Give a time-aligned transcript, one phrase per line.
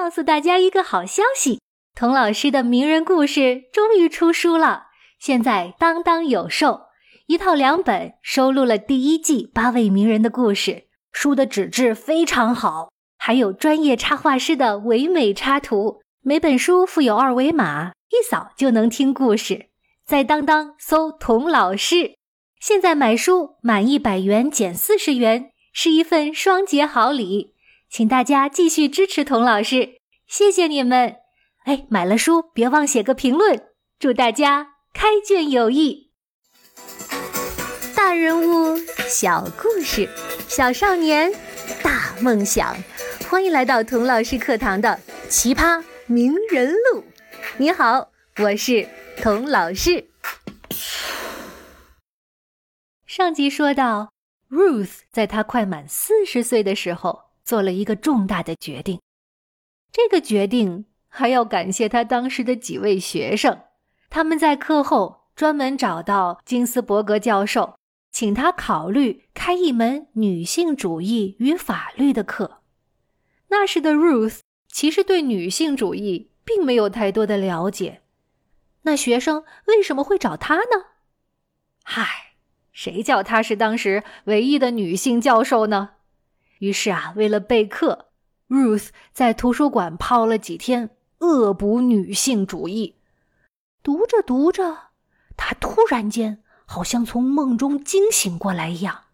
[0.00, 1.60] 告诉大家一个好消息：
[1.94, 4.84] 童老师的名人故事终于出书了，
[5.18, 6.84] 现在当当有售，
[7.26, 10.84] 一套两本，收录了第一季八位名人的故事。
[11.12, 16.00] 书的纸质非常好，还有专业插画师的唯美插图。
[16.22, 19.66] 每本书附有二维码，一扫就能听故事。
[20.06, 22.14] 在当当搜“童老师”，
[22.58, 27.54] 现在买书满一百元减四十元，是一份双节好礼。
[27.90, 29.98] 请大家继续支持童老师，
[30.28, 31.16] 谢谢你们！
[31.64, 33.66] 哎，买了书别忘写个评论，
[33.98, 36.12] 祝大家开卷有益。
[37.96, 40.08] 大人物小故事，
[40.46, 41.32] 小少年
[41.82, 42.76] 大梦想，
[43.28, 47.04] 欢迎来到童老师课堂的奇葩名人录。
[47.56, 48.88] 你好，我是
[49.20, 50.08] 童老师。
[53.04, 54.12] 上集说到
[54.48, 57.29] ，Ruth 在她快满四十岁的时候。
[57.44, 59.00] 做了一个重大的决定，
[59.92, 63.60] 这个决定还要感谢他当时的几位学生。
[64.08, 67.76] 他们在课后专门找到金斯伯格教授，
[68.10, 72.62] 请他考虑开一门女性主义与法律的课。
[73.48, 78.02] 那时的 Ruth 其实对女性主义并没有太多的了解。
[78.82, 80.86] 那学生为什么会找他呢？
[81.84, 82.34] 嗨，
[82.72, 85.90] 谁叫她是当时唯一的女性教授呢？
[86.60, 88.10] 于是啊，为了备课
[88.48, 92.96] ，Ruth 在图书馆泡了几天，恶补女性主义。
[93.82, 94.90] 读着读着，
[95.38, 99.04] 她突然间好像从梦中惊醒过来一样，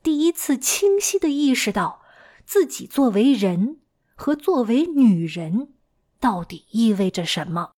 [0.00, 2.02] 第一次清晰的意识到
[2.44, 3.80] 自己作为人
[4.14, 5.72] 和作为女人
[6.20, 7.72] 到底意味着什么。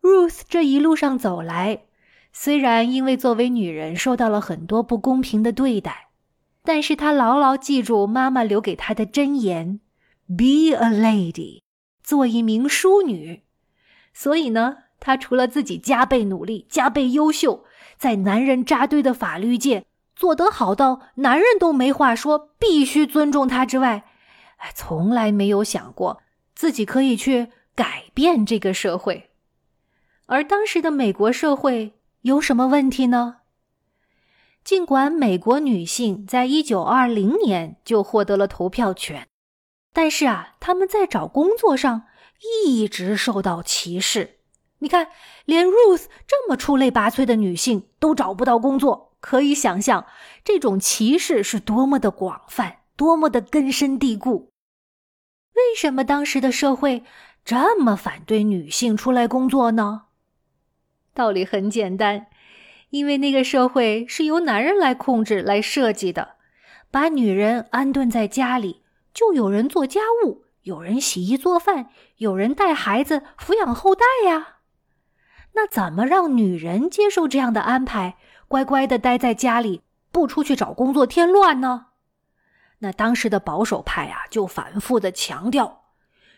[0.00, 1.86] Ruth 这一路上走来，
[2.32, 6.10] 虽然因为作为女人受到了很多不公平的对待。
[6.64, 9.80] 但是他牢牢记住妈妈留给他的箴言
[10.26, 11.60] ：“Be a lady，
[12.02, 13.42] 做一名淑女。”
[14.14, 17.64] 所以呢，他除了自己加倍努力、加倍优秀，
[17.98, 19.84] 在男人扎堆的法律界
[20.16, 24.04] 做得好到男人都没话说，必须尊重他之外，
[24.56, 26.22] 哎，从来没有想过
[26.54, 29.30] 自己可以去改变这个社会。
[30.26, 33.36] 而当时的美国社会有什么问题呢？
[34.64, 39.28] 尽管美国女性在一九二零年就获得了投票权，
[39.92, 42.06] 但是啊，他们在找工作上
[42.64, 44.38] 一直受到歧视。
[44.78, 45.08] 你看，
[45.44, 50.06] 连 Ruth 这么出类拔萃的女性都找不到工作，可以想象
[50.42, 54.48] 这种歧视是多么的广泛，多么的根深蒂固。
[55.54, 57.04] 为什么当时的社会
[57.44, 60.06] 这么反对女性出来工作呢？
[61.12, 62.28] 道理很简单。
[62.94, 66.36] 因为那个社会是由男人来控制、来设计的，
[66.92, 71.88] 把女人安顿在家里，就有人做家务，有人洗衣做饭，
[72.18, 74.58] 有人带孩子、抚养后代呀。
[75.54, 78.16] 那怎么让女人接受这样的安排，
[78.46, 79.82] 乖乖的待在家里，
[80.12, 81.86] 不出去找工作添乱呢？
[82.78, 85.86] 那当时的保守派啊，就反复的强调，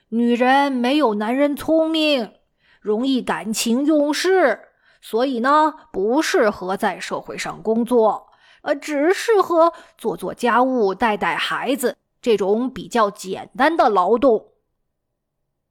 [0.08, 2.32] 女人没有男人聪明，
[2.80, 4.65] 容易感情用事。
[5.08, 14.48] 所以呢，不适合在社会上工作，呃，只适合做做家务、带带孩子这种比较简单的劳动。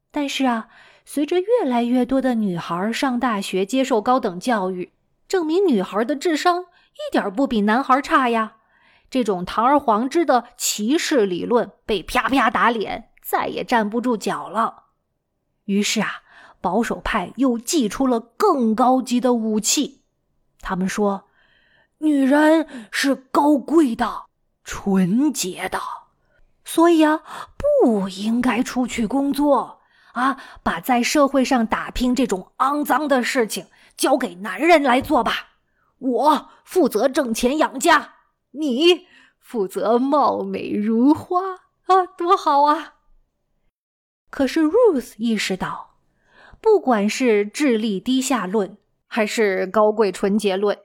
[0.09, 0.69] 但是啊，
[1.03, 4.93] 随着越来越多的女孩上大学、接受高等教育，
[5.27, 8.55] 证明女孩的智商一点不比男孩差呀，
[9.09, 14.83] 这种堂而皇之的歧视理论被啪啪打脸，再也站不住脚了。
[15.65, 16.21] 于是啊。
[16.65, 20.01] 保守派又祭出了更高级的武器，
[20.61, 21.25] 他们说
[22.01, 24.23] ：“女人是高贵的、
[24.63, 25.79] 纯洁的，
[26.63, 27.21] 所以啊，
[27.55, 29.81] 不应该出去工作
[30.13, 35.49] 啊，把在社会上打拼这种肮脏的事情交给男人来做吧。
[35.99, 38.15] 我负责挣钱养家，
[38.49, 39.05] 你
[39.39, 41.41] 负责貌美如花
[41.85, 42.95] 啊，多好啊！”
[44.33, 45.94] 可是 Ruth 意识到。
[46.61, 50.77] 不管是智力低下论，还是高贵纯洁论，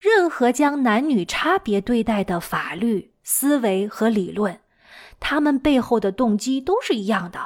[0.00, 4.60] 任何将男女差别对待的法律思维和理论，
[5.18, 7.40] 他们背后的动机都是一样的，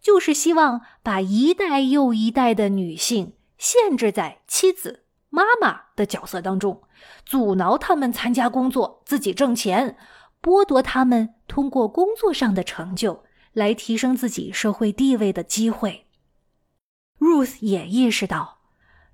[0.00, 6.82] 就是希望把一代又一代的女性限制在妻子、妈妈的角色当中，
[7.24, 9.96] 阻挠他们参加工作、自己挣钱，
[10.42, 16.05] 剥夺他们通过工作上的成就来提升自己社会地位的机会。
[17.18, 18.58] Ruth 也意识到，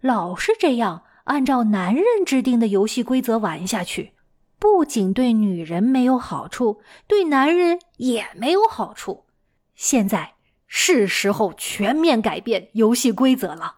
[0.00, 4.12] 老是这样按照男人制定的游戏规则玩下去，
[4.58, 9.26] 不仅对女人没有好处，对男人也没有好处。
[9.74, 10.34] 现在
[10.66, 13.76] 是时候全面改变游戏规则了。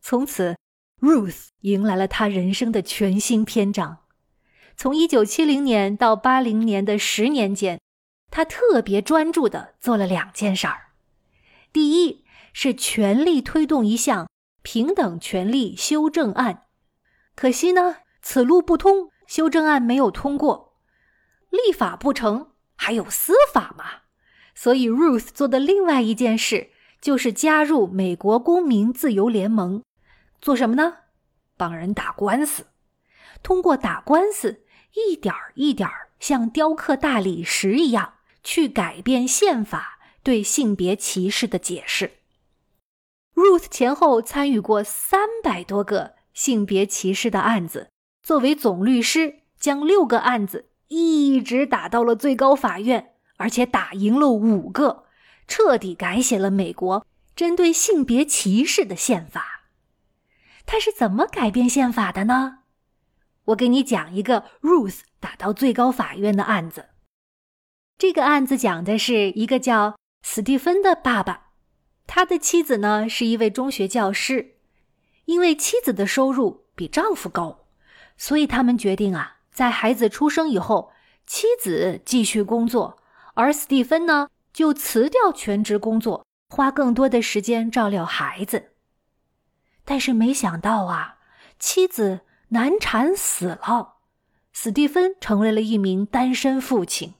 [0.00, 0.56] 从此
[1.00, 3.98] ，Ruth 迎来了她人生的全新篇章。
[4.76, 7.80] 从一九七零年到八零年的十年间，
[8.30, 10.88] 她特别专注的做了两件事儿。
[11.72, 12.21] 第一
[12.52, 14.28] 是全力推动一项
[14.62, 16.64] 平等权利修正案，
[17.34, 20.78] 可惜呢，此路不通，修正案没有通过。
[21.50, 24.02] 立法不成，还有司法嘛？
[24.54, 26.70] 所以，Ruth 做的另外一件事
[27.00, 29.82] 就是加入美国公民自由联盟，
[30.40, 30.98] 做什么呢？
[31.56, 32.66] 帮人打官司，
[33.42, 34.64] 通过打官司，
[34.94, 42.18] 一点儿一点儿像雕刻大理石一样去改变宪法对性别歧视的解释。
[43.42, 47.90] Ruth 前后参与过三百多个性别歧视的案子，
[48.22, 53.08] 作为总律师，将六个案子一直打到了最高法院。
[53.38, 55.06] 而且打赢了五个，
[55.48, 57.04] 彻底改写了美国
[57.34, 59.64] 针对性别歧视的宪法。
[60.64, 62.58] 他是怎么改变宪法的呢？
[63.46, 66.90] 我给你讲一个 Ruth 打到最高法院的案子。
[67.98, 71.41] 这个案子讲的是一个叫史蒂芬的爸爸，
[72.14, 74.56] 他的妻子呢是一位中学教师，
[75.24, 77.64] 因为妻子的收入比丈夫高，
[78.18, 80.92] 所以他们决定啊，在孩子出生以后，
[81.26, 82.98] 妻子继续工作。
[83.32, 88.72] 而斯蒂芬呢，就辞掉全职工作，花更多的时间照料孩子。
[89.86, 91.16] 但是没想到啊，
[91.58, 93.94] 妻子难产死了，
[94.52, 97.14] 斯蒂芬成为了一名单身父亲。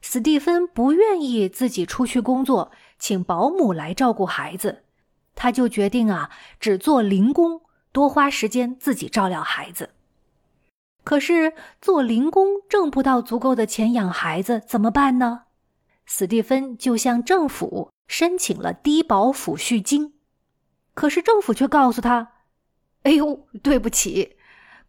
[0.00, 4.84] 斯蒂芬不愿意自己出去工作，请保姆来照顾孩子，
[5.34, 6.30] 他就决定啊，
[6.60, 9.90] 只做零工，多花时间自己照料孩子。
[11.02, 15.44] 可是做零工挣不到足够的钱养孩子，怎么办呢？
[16.04, 20.12] 斯蒂芬就向政府申请了低保抚恤金，
[20.92, 22.32] 可是政府却告诉他
[23.04, 24.36] ：“哎呦，对不起，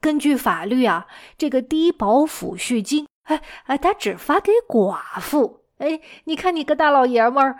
[0.01, 1.07] 根据法律啊，
[1.37, 5.61] 这个低保抚恤金，哎哎，他只发给寡妇。
[5.77, 7.57] 哎，你看你个大老爷们儿，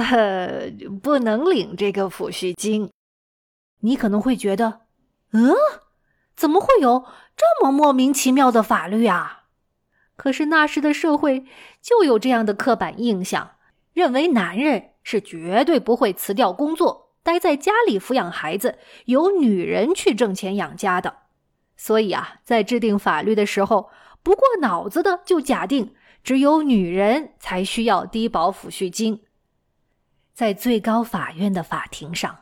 [0.00, 0.70] 呃，
[1.02, 2.90] 不能领这个抚恤金。
[3.80, 4.82] 你可能会觉得，
[5.32, 5.54] 嗯。”
[6.36, 9.44] 怎么会有这么莫名其妙的法律啊？
[10.16, 11.46] 可是那时的社会
[11.80, 13.52] 就有这样的刻板印象，
[13.94, 18.76] 认为男人是绝对不会辞掉工作，待在家里抚养孩子，
[19.06, 21.20] 由女人去挣钱养家的。
[21.74, 23.88] 所以啊，在制定法律的时候，
[24.22, 29.22] 不过脑子的就假定只有女人才需要低保抚恤金。
[30.36, 32.40] 在最高法院的法庭上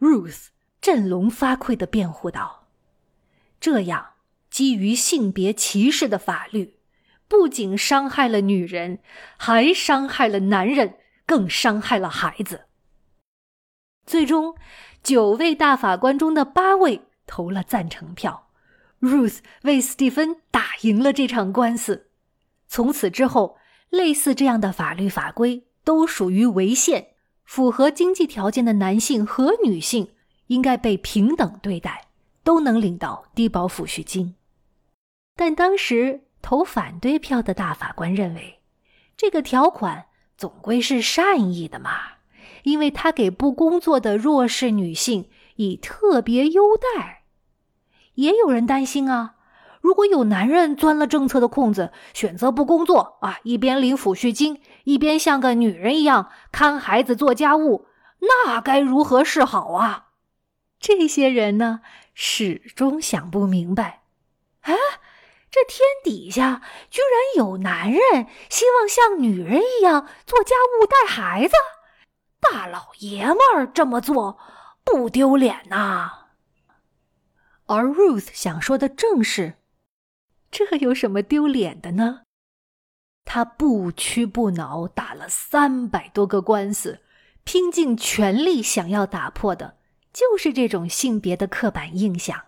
[0.00, 0.46] ，Ruth
[0.80, 2.68] 振聋发聩的辩护道。
[3.60, 4.12] 这样，
[4.48, 6.78] 基于性别歧视的法律，
[7.28, 9.00] 不仅伤害了女人，
[9.36, 10.94] 还伤害了男人，
[11.26, 12.68] 更伤害了孩子。
[14.06, 14.56] 最终，
[15.02, 18.48] 九位大法官中的八位投了赞成票
[19.02, 22.08] ，Ruth 为斯蒂芬打赢了这场官司。
[22.66, 23.58] 从此之后，
[23.90, 27.08] 类似这样的法律法规都属于违宪，
[27.46, 30.10] 符合经济条件的男性和女性
[30.48, 32.02] 应该被平等对待。
[32.46, 34.36] 都能领到低保抚恤金，
[35.34, 38.60] 但当时投反对票的大法官认为，
[39.16, 40.06] 这个条款
[40.38, 41.90] 总归是善意的嘛，
[42.62, 47.24] 因为他给不工作的弱势女性以特别优待。
[48.14, 49.34] 也有人担心啊，
[49.86, 57.86] 如果有男人钻了政策的空子，选择不工作啊，一边领抚恤金，一边像个女人一样看孩子、做家务，
[58.18, 60.08] 那该如何是好啊？
[60.80, 61.82] 这些人呢？
[62.14, 64.02] 始终想不明白，
[64.62, 64.74] 啊，
[65.52, 71.54] 这天底下居然有男人希望像女人一样做家务、带孩子，
[72.40, 74.36] 大老爷们儿这么做
[74.82, 76.10] 不丢脸呐？
[77.66, 79.58] 而 Ruth 想说的正是，
[80.50, 82.22] 这有什么丢脸的呢？
[83.24, 87.00] 他不屈不挠，打了三百多个官司，
[87.44, 89.76] 拼尽全力想要打破的。
[90.12, 92.44] 就是这种性别的刻板印象，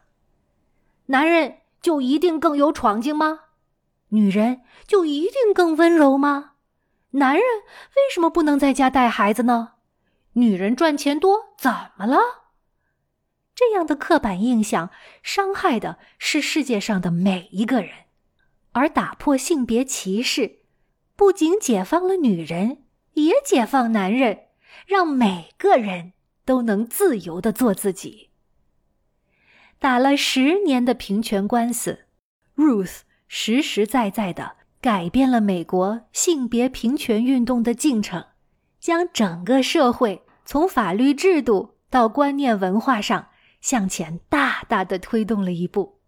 [1.06, 3.40] 男人就一定更有闯劲吗？
[4.08, 6.52] 女人就一定更温柔吗？
[7.10, 9.72] 男人为什么不能在家带孩子呢？
[10.32, 12.16] 女人赚钱多怎么了？
[13.58, 17.90] 这样的刻板印象伤害的是世界上的每一个人，
[18.70, 20.60] 而打破性别歧视，
[21.16, 22.84] 不仅解放了女人，
[23.14, 24.42] 也解放男人，
[24.86, 26.12] 让每个人。
[26.44, 28.30] 都能自由的做自己。
[29.78, 32.06] 打了十年的平权官司
[32.56, 38.24] ，Ruth 实实在在的改变了美国性别平权运动的进程，
[38.80, 43.28] 将整个社会从法律制度到观念文化上
[43.68, 46.00] 向前大大的推动了一步，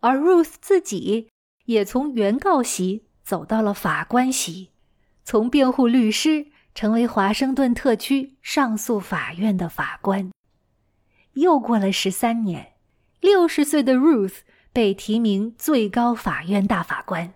[0.00, 1.30] 而 Ruth 自己
[1.64, 4.68] 也从原告席走到了法官席，
[5.24, 10.30] 从辩护律师成为华盛顿特区上诉法院的法官。
[11.32, 12.74] 又过了十三年，
[13.18, 17.32] 六十岁的 Ruth 被提名最高法院大法官。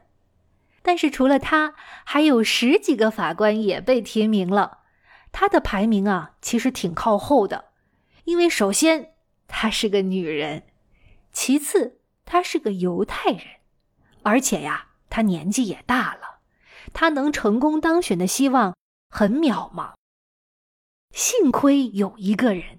[0.83, 1.73] 但是除了他，
[2.05, 4.81] 还有十几个法官也被提名了。
[5.33, 7.71] 他的排名啊，其实挺靠后的，
[8.25, 9.15] 因为首先
[9.49, 10.63] 她是个女人，
[11.33, 13.43] 其次她是个犹太人，
[14.23, 16.39] 而且呀，她年纪也大了，
[16.93, 18.77] 她能成功当选的希望
[19.11, 19.95] 很渺茫。
[21.13, 22.79] 幸亏有一个人，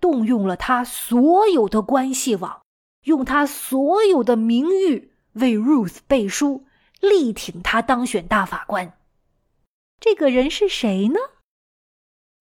[0.00, 2.62] 动用了他所有的关系网，
[3.04, 6.66] 用他所有的名誉为 Ruth 背书。
[6.98, 8.98] 力挺他当选大法官，
[10.00, 11.20] 这个人是谁呢？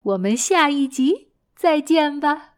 [0.01, 2.54] 我们下一集再见吧。